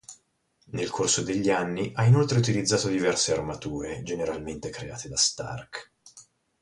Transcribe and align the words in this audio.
Nel 0.71 0.89
corso 0.89 1.21
degli 1.21 1.51
anni 1.51 1.91
ha 1.93 2.05
inoltre 2.05 2.39
utilizzato 2.39 2.87
diverse 2.87 3.33
armature, 3.33 4.01
generalmente 4.01 4.71
create 4.71 5.07
da 5.07 5.15
Stark. 5.15 5.91